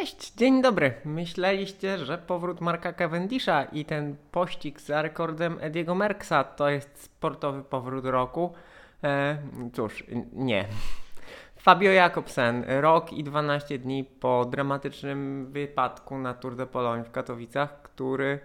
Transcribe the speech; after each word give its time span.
Cześć, 0.00 0.32
dzień 0.32 0.62
dobry. 0.62 0.94
Myśleliście, 1.04 1.98
że 1.98 2.18
powrót 2.18 2.60
Marka 2.60 2.92
Cavendisha 2.92 3.64
i 3.64 3.84
ten 3.84 4.16
pościg 4.32 4.80
za 4.80 5.02
rekordem 5.02 5.58
Ediego 5.60 5.94
Merksa 5.94 6.44
to 6.44 6.70
jest 6.70 7.02
sportowy 7.02 7.64
powrót 7.64 8.04
roku? 8.04 8.52
E, 9.04 9.38
cóż, 9.72 10.04
nie. 10.32 10.64
Fabio 11.56 11.90
Jakobsen, 11.90 12.64
rok 12.80 13.12
i 13.12 13.24
12 13.24 13.78
dni 13.78 14.04
po 14.04 14.44
dramatycznym 14.44 15.46
wypadku 15.52 16.18
na 16.18 16.34
Tour 16.34 16.56
de 16.56 16.66
Pologne 16.66 17.04
w 17.04 17.10
Katowicach, 17.10 17.82
który 17.82 18.38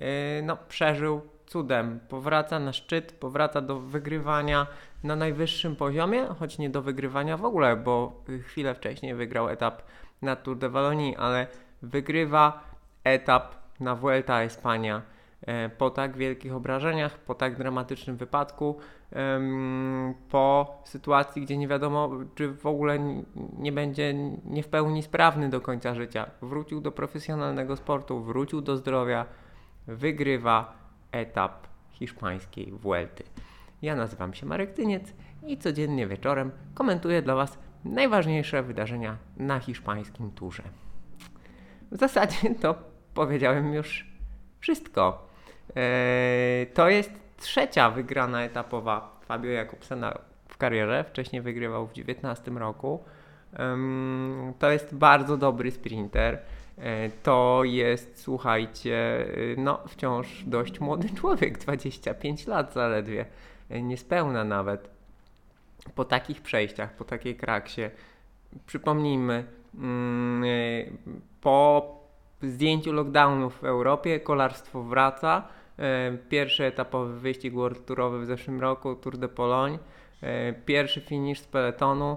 e, 0.00 0.42
no, 0.42 0.56
przeżył 0.68 1.20
cudem. 1.46 2.00
Powraca 2.08 2.58
na 2.58 2.72
szczyt, 2.72 3.12
powraca 3.12 3.60
do 3.60 3.80
wygrywania 3.80 4.66
na 5.04 5.16
najwyższym 5.16 5.76
poziomie, 5.76 6.26
choć 6.38 6.58
nie 6.58 6.70
do 6.70 6.82
wygrywania 6.82 7.36
w 7.36 7.44
ogóle, 7.44 7.76
bo 7.76 8.22
chwilę 8.46 8.74
wcześniej 8.74 9.14
wygrał 9.14 9.48
etap 9.48 9.82
na 10.22 10.36
Tour 10.36 10.56
de 10.56 10.68
Walonii, 10.68 11.16
ale 11.16 11.46
wygrywa 11.82 12.64
etap 13.04 13.54
na 13.80 13.94
Vuelta 13.94 14.34
a 14.34 14.44
España 14.44 15.02
e, 15.46 15.68
po 15.68 15.90
tak 15.90 16.16
wielkich 16.16 16.54
obrażeniach, 16.54 17.18
po 17.18 17.34
tak 17.34 17.56
dramatycznym 17.56 18.16
wypadku, 18.16 18.78
po 20.30 20.82
sytuacji, 20.84 21.42
gdzie 21.42 21.56
nie 21.56 21.68
wiadomo, 21.68 22.10
czy 22.34 22.48
w 22.48 22.66
ogóle 22.66 22.98
nie 23.58 23.72
będzie 23.72 24.14
nie 24.44 24.62
w 24.62 24.68
pełni 24.68 25.02
sprawny 25.02 25.48
do 25.48 25.60
końca 25.60 25.94
życia. 25.94 26.30
Wrócił 26.42 26.80
do 26.80 26.92
profesjonalnego 26.92 27.76
sportu, 27.76 28.20
wrócił 28.20 28.60
do 28.60 28.76
zdrowia, 28.76 29.26
wygrywa 29.86 30.72
etap 31.12 31.66
hiszpańskiej 31.90 32.72
Vuelty. 32.72 33.24
Ja 33.82 33.96
nazywam 33.96 34.34
się 34.34 34.46
Marek 34.46 34.72
Tyniec 34.72 35.14
i 35.46 35.58
codziennie 35.58 36.06
wieczorem 36.06 36.50
komentuję 36.74 37.22
dla 37.22 37.34
Was 37.34 37.58
najważniejsze 37.88 38.62
wydarzenia 38.62 39.16
na 39.36 39.60
hiszpańskim 39.60 40.30
turze. 40.30 40.62
W 41.92 41.96
zasadzie 41.96 42.54
to 42.62 42.74
powiedziałem 43.14 43.74
już 43.74 44.06
wszystko. 44.60 45.28
Eee, 45.76 46.66
to 46.66 46.88
jest 46.88 47.12
trzecia 47.36 47.90
wygrana 47.90 48.42
etapowa 48.42 49.20
Fabio 49.26 49.50
Jakobsena 49.50 50.18
w 50.48 50.56
karierze. 50.56 51.04
Wcześniej 51.08 51.42
wygrywał 51.42 51.86
w 51.86 51.92
19 51.92 52.50
roku. 52.50 53.04
To 54.58 54.70
jest 54.70 54.94
bardzo 54.94 55.36
dobry 55.36 55.70
sprinter. 55.70 56.38
Eee, 56.78 57.10
to 57.22 57.60
jest, 57.64 58.20
słuchajcie, 58.20 59.26
no 59.56 59.80
wciąż 59.88 60.44
dość 60.46 60.80
młody 60.80 61.10
człowiek, 61.10 61.58
25 61.58 62.46
lat 62.46 62.72
zaledwie, 62.72 63.24
niespełna 63.70 64.44
nawet 64.44 64.97
po 65.94 66.04
takich 66.04 66.42
przejściach, 66.42 66.96
po 66.96 67.04
takiej 67.04 67.36
kraksie, 67.36 67.82
przypomnijmy, 68.66 69.44
mm, 69.74 70.44
po 71.40 71.98
zdjęciu 72.42 72.92
lockdownów 72.92 73.58
w 73.60 73.64
Europie 73.64 74.20
kolarstwo 74.20 74.82
wraca. 74.82 75.48
E, 75.78 76.12
pierwszy 76.28 76.64
etapowy 76.64 77.20
wyścig 77.20 77.54
World 77.54 77.86
Tourowy 77.86 78.20
w 78.20 78.26
zeszłym 78.26 78.60
roku, 78.60 78.94
Tour 78.94 79.18
de 79.18 79.28
Pologne. 79.28 79.78
E, 80.22 80.52
pierwszy 80.52 81.00
finisz 81.00 81.40
z 81.40 81.46
peletonu. 81.46 82.16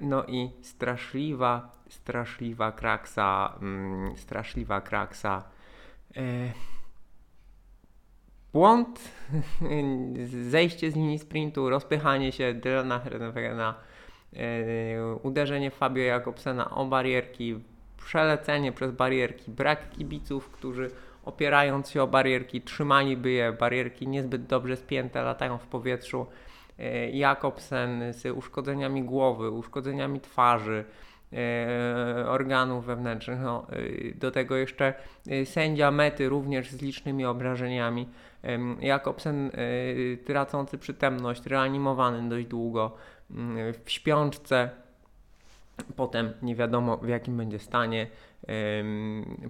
No 0.00 0.24
i 0.24 0.50
straszliwa, 0.62 1.72
straszliwa 1.88 2.72
kraksa, 2.72 3.52
mm, 3.62 4.16
straszliwa 4.16 4.80
kraksa 4.80 5.42
błąd, 8.52 9.00
zejście 10.50 10.90
z 10.90 10.94
linii 10.94 11.18
sprintu, 11.18 11.70
rozpychanie 11.70 12.32
się 12.32 12.54
Dylana 12.54 12.98
Hrenwegena, 12.98 13.74
e, 14.36 15.14
uderzenie 15.22 15.70
Fabio 15.70 16.04
Jakobsena 16.04 16.70
o 16.70 16.84
barierki, 16.84 17.60
przelecenie 17.96 18.72
przez 18.72 18.92
barierki, 18.92 19.50
brak 19.50 19.90
kibiców, 19.90 20.50
którzy 20.50 20.90
opierając 21.24 21.90
się 21.90 22.02
o 22.02 22.06
barierki, 22.06 22.60
trzymaliby 22.62 23.30
je, 23.30 23.52
barierki 23.52 24.08
niezbyt 24.08 24.46
dobrze 24.46 24.76
spięte, 24.76 25.22
latają 25.22 25.58
w 25.58 25.66
powietrzu. 25.66 26.26
E, 26.78 27.10
Jakobsen 27.10 28.12
z 28.12 28.36
uszkodzeniami 28.36 29.02
głowy, 29.02 29.50
uszkodzeniami 29.50 30.20
twarzy, 30.20 30.84
organów 32.26 32.86
wewnętrznych. 32.86 33.40
No, 33.40 33.66
do 34.14 34.30
tego 34.30 34.56
jeszcze 34.56 34.94
sędzia 35.44 35.90
mety 35.90 36.28
również 36.28 36.70
z 36.70 36.82
licznymi 36.82 37.24
obrażeniami. 37.24 38.08
Jakobsen 38.80 39.50
tracący 40.24 40.78
przytomność, 40.78 41.46
reanimowany 41.46 42.28
dość 42.28 42.46
długo, 42.46 42.96
mm, 43.30 43.74
w 43.84 43.90
śpiączce, 43.90 44.70
potem 45.96 46.32
nie 46.42 46.54
wiadomo 46.54 46.96
w 46.96 47.08
jakim 47.08 47.36
będzie 47.36 47.58
stanie. 47.58 48.06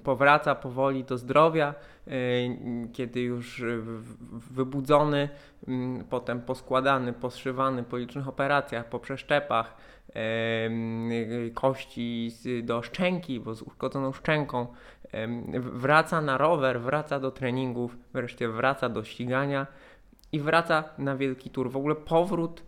Powraca 0.05 0.55
powoli 0.55 1.05
do 1.05 1.19
zdrowia, 1.19 1.75
kiedy 2.93 3.21
już 3.21 3.63
wybudzony, 4.33 5.29
potem 6.11 6.41
poskładany, 6.41 7.13
poszywany 7.13 7.83
po 7.83 7.97
licznych 7.97 8.29
operacjach, 8.29 8.89
po 8.89 8.99
przeszczepach, 8.99 9.77
kości 11.55 12.33
do 12.63 12.83
szczęki, 12.83 13.41
bo 13.41 13.55
z 13.55 13.63
uszkodzoną 13.63 14.13
szczęką, 14.13 14.67
wraca 15.59 16.21
na 16.21 16.39
rower, 16.39 16.81
wraca 16.81 17.21
do 17.21 17.31
treningów, 17.31 17.97
wreszcie 18.13 18.49
wraca 18.49 18.89
do 18.89 19.05
ścigania 19.05 19.67
i 20.33 20.41
wraca 20.41 20.85
na 20.99 21.17
wielki 21.17 21.51
tur. 21.51 21.71
W 21.71 21.77
ogóle 21.77 21.95
powrót 21.95 22.63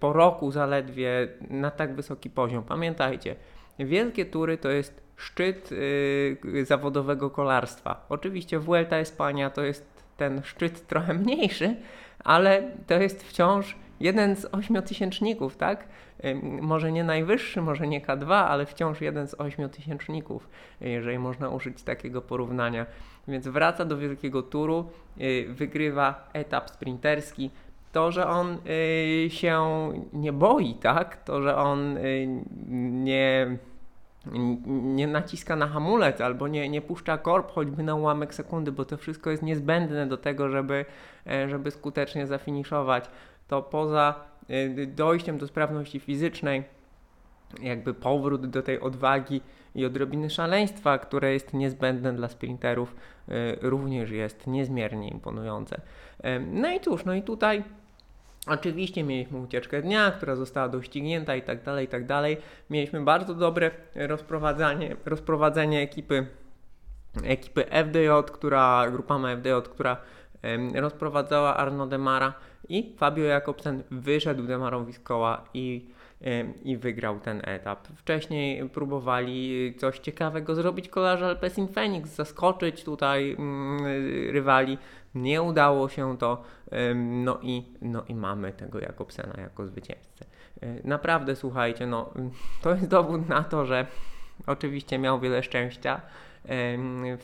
po 0.00 0.12
roku 0.12 0.50
zaledwie 0.50 1.28
na 1.50 1.70
tak 1.70 1.94
wysoki 1.94 2.30
poziom. 2.30 2.64
Pamiętajcie, 2.64 3.36
wielkie 3.78 4.24
tury 4.24 4.58
to 4.58 4.70
jest 4.70 5.02
szczyt 5.16 5.70
yy, 6.44 6.64
zawodowego 6.64 7.30
kolarstwa. 7.30 8.06
Oczywiście 8.08 8.58
Vuelta 8.58 8.96
Espania 8.96 9.50
to 9.50 9.62
jest 9.62 10.04
ten 10.16 10.42
szczyt 10.42 10.86
trochę 10.86 11.14
mniejszy, 11.24 11.76
ale 12.24 12.62
to 12.86 12.94
jest 12.94 13.24
wciąż 13.24 13.76
jeden 14.00 14.36
z 14.36 14.44
ośmiotysięczników, 14.44 15.56
tak? 15.56 15.88
Może 16.42 16.92
nie 16.92 17.04
najwyższy, 17.04 17.62
może 17.62 17.86
nie 17.86 18.00
K2, 18.00 18.32
ale 18.32 18.66
wciąż 18.66 19.00
jeden 19.00 19.28
z 19.28 19.34
ośmiotysięczników, 19.34 20.48
jeżeli 20.80 21.18
można 21.18 21.48
użyć 21.48 21.82
takiego 21.82 22.22
porównania. 22.22 22.86
Więc 23.28 23.48
wraca 23.48 23.84
do 23.84 23.98
wielkiego 23.98 24.42
turu, 24.42 24.90
y, 25.20 25.46
wygrywa 25.48 26.28
etap 26.32 26.70
sprinterski. 26.70 27.50
To, 27.92 28.12
że 28.12 28.26
on 28.26 28.58
y, 28.66 29.30
się 29.30 29.62
nie 30.12 30.32
boi, 30.32 30.74
tak? 30.74 31.24
To, 31.24 31.42
że 31.42 31.56
on 31.56 31.96
y, 31.96 32.28
nie 32.90 33.58
nie 34.66 35.06
naciska 35.06 35.56
na 35.56 35.66
hamulec 35.66 36.20
albo 36.20 36.48
nie, 36.48 36.68
nie 36.68 36.82
puszcza 36.82 37.18
korb 37.18 37.52
choćby 37.52 37.82
na 37.82 37.94
ułamek 37.94 38.34
sekundy, 38.34 38.72
bo 38.72 38.84
to 38.84 38.96
wszystko 38.96 39.30
jest 39.30 39.42
niezbędne 39.42 40.06
do 40.06 40.16
tego, 40.16 40.48
żeby, 40.48 40.84
e, 41.26 41.48
żeby 41.48 41.70
skutecznie 41.70 42.26
zafiniszować 42.26 43.04
to 43.48 43.62
poza 43.62 44.14
y, 44.50 44.86
dojściem 44.86 45.38
do 45.38 45.46
sprawności 45.46 46.00
fizycznej, 46.00 46.64
jakby 47.62 47.94
powrót 47.94 48.46
do 48.46 48.62
tej 48.62 48.80
odwagi 48.80 49.40
i 49.74 49.84
odrobiny 49.84 50.30
szaleństwa, 50.30 50.98
które 50.98 51.32
jest 51.32 51.54
niezbędne 51.54 52.12
dla 52.12 52.28
sprinterów, 52.28 52.96
y, 53.28 53.32
również 53.60 54.10
jest 54.10 54.46
niezmiernie 54.46 55.08
imponujące. 55.08 55.80
No 56.52 56.72
i 56.72 56.80
cóż, 56.80 57.04
no 57.04 57.14
i 57.14 57.22
tutaj 57.22 57.64
Oczywiście 58.46 59.02
mieliśmy 59.02 59.38
ucieczkę 59.38 59.82
dnia, 59.82 60.10
która 60.10 60.36
została 60.36 60.68
doścignięta 60.68 61.36
i 61.36 61.42
tak 61.42 61.62
dalej, 61.62 61.84
i 61.84 61.88
tak 61.88 62.06
dalej. 62.06 62.36
Mieliśmy 62.70 63.00
bardzo 63.00 63.34
dobre 63.34 63.70
rozprowadzenie, 63.94 64.96
rozprowadzenie 65.04 65.80
ekipy, 65.80 66.26
ekipy 67.24 67.64
FDJ, 67.64 68.08
która, 68.32 68.90
grupa 68.90 69.18
FDJ, 69.36 69.50
która 69.64 69.96
rozprowadzała 70.74 71.56
Arno 71.56 71.86
Demara 71.86 72.34
i 72.68 72.94
Fabio 72.96 73.24
Jakobsen 73.24 73.82
wyszedł 73.90 74.42
Demarowi 74.42 74.92
z 74.92 75.00
koła 75.00 75.44
i, 75.54 75.86
i 76.64 76.76
wygrał 76.76 77.20
ten 77.20 77.42
etap. 77.44 77.88
Wcześniej 77.88 78.68
próbowali 78.68 79.74
coś 79.78 79.98
ciekawego 79.98 80.54
zrobić 80.54 80.88
kolarze 80.88 81.26
Alpecin 81.26 81.68
Phoenix, 81.68 82.10
zaskoczyć 82.10 82.84
tutaj 82.84 83.36
mm, 83.38 83.84
rywali. 84.32 84.78
Nie 85.14 85.42
udało 85.42 85.88
się 85.88 86.18
to, 86.18 86.42
no 86.96 87.38
i, 87.42 87.64
no 87.82 88.04
i 88.08 88.14
mamy 88.14 88.52
tego 88.52 88.80
Jakobsena 88.80 89.40
jako 89.40 89.66
zwycięzcę. 89.66 90.24
E, 90.60 90.88
naprawdę 90.88 91.36
słuchajcie, 91.36 91.86
no 91.86 92.10
to 92.62 92.70
jest 92.70 92.88
dowód 92.88 93.28
na 93.28 93.44
to, 93.44 93.66
że 93.66 93.86
oczywiście 94.46 94.98
miał 94.98 95.20
wiele 95.20 95.42
szczęścia 95.42 96.00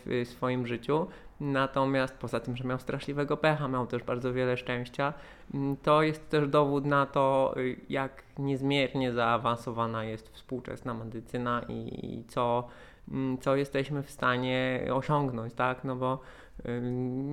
w 0.07 0.25
swoim 0.25 0.67
życiu, 0.67 1.07
Natomiast 1.41 2.19
poza 2.19 2.41
tym, 2.41 2.57
że 2.57 2.65
miał 2.65 2.79
straszliwego 2.79 3.37
pecha, 3.37 3.69
miał 3.69 3.87
też 3.87 4.03
bardzo 4.03 4.33
wiele 4.33 4.57
szczęścia, 4.57 5.13
mm, 5.55 5.77
to 5.77 6.03
jest 6.03 6.31
też 6.31 6.49
dowód 6.49 6.85
na 6.85 7.07
to, 7.07 7.55
jak 7.89 8.23
niezmiernie 8.39 9.13
zaawansowana 9.13 10.05
jest 10.05 10.29
współczesna 10.29 10.95
medycyna 10.95 11.63
i, 11.69 12.25
co, 12.29 12.69
mm, 13.11 13.39
co 13.39 13.57
jesteśmy 13.57 14.03
w 14.03 14.11
stanie 14.11 14.89
osiągnąć, 14.93 15.55
tak? 15.55 15.85
No 15.85 15.97
bo 15.97 16.21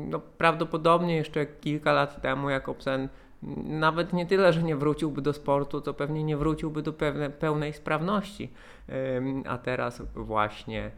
no, 0.10 0.20
prawdopodobnie 0.20 1.16
jeszcze 1.16 1.46
kilka 1.46 1.94
lat 1.94 2.22
temu 2.22 2.50
Jakobsen 2.50 3.10
nawet 3.66 4.14
nie 4.14 4.26
tyle, 4.26 4.54
że 4.54 4.64
nie 4.64 4.76
wróciłby 4.76 5.22
do 5.22 5.34
sportu, 5.34 5.82
to 5.82 5.94
pewnie 5.94 6.24
nie 6.24 6.38
wróciłby 6.38 6.82
do 6.82 6.94
pewne, 6.94 7.30
pełnej 7.30 7.74
sprawności. 7.74 8.54
A 9.46 9.58
teraz 9.58 10.02
właśnie 10.16 10.92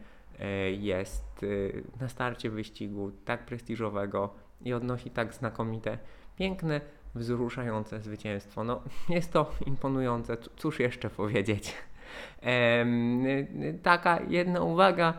jest 0.78 1.42
e, 1.42 2.00
na 2.00 2.08
starcie 2.08 2.50
wyścigu 2.50 3.12
tak 3.24 3.46
prestiżowego 3.46 4.34
i 4.64 4.72
odnosi 4.72 5.10
tak 5.10 5.34
znakomite, 5.34 5.98
piękne, 6.38 6.80
wzruszające 7.14 8.00
zwycięstwo. 8.00 8.64
No, 8.64 8.82
jest 9.08 9.32
to 9.32 9.50
imponujące, 9.66 10.36
cóż 10.56 10.80
jeszcze 10.80 11.10
powiedzieć. 11.10 11.74
Taka 13.82 14.20
jedna 14.28 14.62
uwaga, 14.62 15.14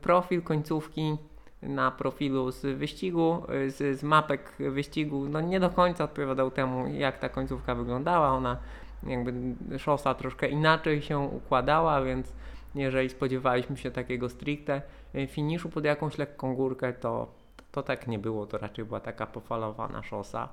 profil 0.00 0.42
końcówki 0.42 1.16
na 1.62 1.90
profilu 1.90 2.52
z 2.52 2.78
wyścigu, 2.78 3.42
z, 3.68 3.98
z 3.98 4.02
mapek 4.02 4.52
wyścigu, 4.58 5.28
no 5.28 5.40
nie 5.40 5.60
do 5.60 5.70
końca 5.70 6.04
odpowiadał 6.04 6.50
temu, 6.50 6.86
jak 6.86 7.18
ta 7.18 7.28
końcówka 7.28 7.74
wyglądała. 7.74 8.28
Ona 8.28 8.56
jakby 9.06 9.32
szosa 9.78 10.14
troszkę 10.14 10.48
inaczej 10.48 11.02
się 11.02 11.18
układała, 11.18 12.02
więc 12.02 12.32
jeżeli 12.76 13.08
spodziewaliśmy 13.08 13.76
się 13.76 13.90
takiego 13.90 14.28
stricte 14.28 14.82
e, 15.14 15.26
finiszu 15.26 15.68
pod 15.68 15.84
jakąś 15.84 16.18
lekką 16.18 16.54
górkę, 16.54 16.92
to, 16.92 17.34
to 17.72 17.82
tak 17.82 18.06
nie 18.06 18.18
było, 18.18 18.46
to 18.46 18.58
raczej 18.58 18.84
była 18.84 19.00
taka 19.00 19.26
pofalowana 19.26 20.02
szosa. 20.02 20.48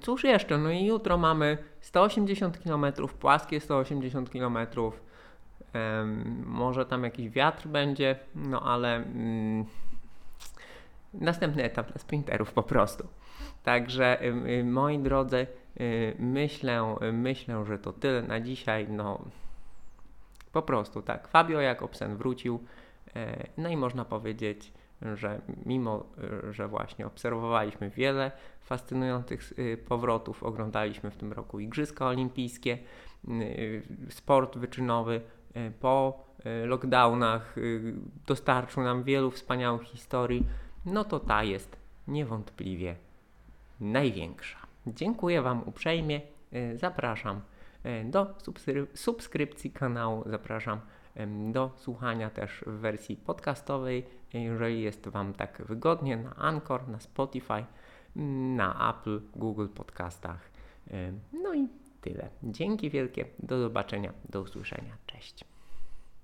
Cóż 0.00 0.24
jeszcze? 0.24 0.58
No 0.58 0.70
i 0.70 0.84
jutro 0.84 1.18
mamy 1.18 1.58
180 1.80 2.58
km, 2.58 2.86
płaskie 3.20 3.60
180 3.60 4.30
km. 4.30 4.58
Może 6.44 6.86
tam 6.86 7.04
jakiś 7.04 7.30
wiatr 7.30 7.68
będzie, 7.68 8.16
no 8.34 8.62
ale 8.62 8.98
um, 8.98 9.64
następny 11.14 11.62
etap 11.62 11.86
dla 11.92 11.98
sprinterów 11.98 12.52
po 12.52 12.62
prostu. 12.62 13.08
Także 13.62 14.18
um, 14.24 14.72
moi 14.72 14.98
drodzy, 14.98 15.46
y, 15.80 16.16
myślę, 16.18 16.96
myślę, 17.12 17.64
że 17.66 17.78
to 17.78 17.92
tyle 17.92 18.22
na 18.22 18.40
dzisiaj. 18.40 18.86
No 18.88 19.20
po 20.54 20.62
prostu 20.62 21.02
tak. 21.02 21.28
Fabio 21.28 21.60
Jakobsen 21.60 22.16
wrócił. 22.16 22.64
E, 23.16 23.46
no 23.58 23.68
i 23.68 23.76
można 23.76 24.04
powiedzieć, 24.04 24.72
że 25.14 25.40
mimo, 25.66 26.06
że 26.50 26.68
właśnie 26.68 27.06
obserwowaliśmy 27.06 27.90
wiele 27.90 28.32
fascynujących 28.60 29.52
y, 29.58 29.76
powrotów, 29.88 30.42
oglądaliśmy 30.42 31.10
w 31.10 31.16
tym 31.16 31.32
roku 31.32 31.60
Igrzyska 31.60 32.06
Olimpijskie, 32.06 32.78
sport 34.08 34.58
wyczynowy 34.58 35.20
po 35.80 36.24
lockdownach 36.64 37.56
dostarczył 38.26 38.82
nam 38.82 39.02
wielu 39.02 39.30
wspaniałych 39.30 39.82
historii, 39.82 40.46
no 40.86 41.04
to 41.04 41.20
ta 41.20 41.42
jest 41.42 41.76
niewątpliwie 42.08 42.96
największa. 43.80 44.58
Dziękuję 44.86 45.42
Wam 45.42 45.62
uprzejmie, 45.66 46.20
zapraszam 46.74 47.40
do 48.04 48.34
subskrypcji 48.94 49.70
kanału, 49.70 50.22
zapraszam 50.26 50.80
do 51.52 51.72
słuchania 51.76 52.30
też 52.30 52.64
w 52.66 52.70
wersji 52.70 53.16
podcastowej, 53.16 54.06
jeżeli 54.32 54.82
jest 54.82 55.08
Wam 55.08 55.32
tak 55.32 55.62
wygodnie, 55.66 56.16
na 56.16 56.36
Anchor, 56.36 56.88
na 56.88 57.00
Spotify, 57.00 57.64
na 58.56 58.90
Apple, 58.90 59.20
Google 59.36 59.68
Podcastach. 59.68 60.50
No 61.32 61.54
i 61.54 61.68
tyle. 62.00 62.28
Dzięki 62.42 62.90
wielkie. 62.90 63.24
Do 63.38 63.60
zobaczenia, 63.60 64.12
do 64.28 64.40
usłyszenia. 64.40 64.96
Cześć. 65.06 65.53